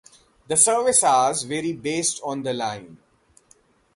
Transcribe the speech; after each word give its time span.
The 0.47 0.57
service 0.57 1.03
hours 1.03 1.43
vary 1.43 1.73
based 1.73 2.21
on 2.23 2.41
the 2.41 2.53
line. 2.53 2.97